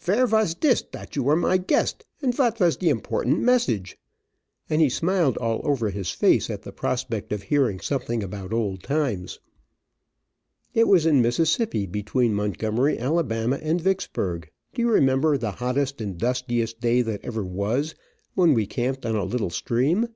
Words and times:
"Vere 0.00 0.26
vas 0.26 0.54
dis 0.56 0.82
dat 0.82 1.14
you 1.14 1.22
were 1.22 1.36
my 1.36 1.56
guest, 1.56 2.04
and 2.20 2.34
vot 2.34 2.58
vas 2.58 2.76
de 2.76 2.88
important 2.88 3.38
message?" 3.38 3.96
and 4.68 4.80
he 4.82 4.88
smiled 4.88 5.36
all 5.36 5.60
over 5.62 5.90
his 5.90 6.10
face 6.10 6.50
at 6.50 6.62
the 6.62 6.72
prospect 6.72 7.32
of 7.32 7.44
hearing 7.44 7.78
something 7.78 8.20
about 8.20 8.52
old 8.52 8.82
times. 8.82 9.38
"It 10.74 10.88
was 10.88 11.06
in 11.06 11.22
Mississippi, 11.22 11.86
between 11.86 12.34
Montgomery, 12.34 12.98
Ala., 12.98 13.22
and 13.22 13.80
Vicksburg. 13.80 14.50
Do 14.74 14.82
you 14.82 14.90
remember 14.90 15.38
the 15.38 15.52
hottest 15.52 16.00
and 16.00 16.18
dustiest 16.18 16.80
day 16.80 17.00
that 17.02 17.24
ever 17.24 17.44
was, 17.44 17.94
when 18.34 18.52
we 18.52 18.66
camped 18.66 19.06
on 19.06 19.14
a 19.14 19.22
little 19.22 19.48
stream?" 19.48 20.08